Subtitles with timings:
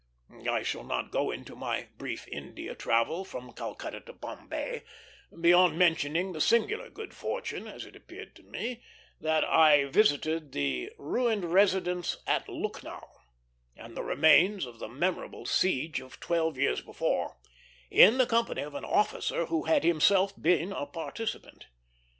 [0.49, 4.81] I shall not go into my brief India travel from Calcutta to Bombay,
[5.39, 8.81] beyond mentioning the singular good fortune, as it appeared to me,
[9.19, 13.09] that I visited the ruined residence at Lucknow,
[13.75, 17.37] and the remains of the memorable siege of twelve years before,
[17.91, 21.67] in the company of an officer who had himself been a participant.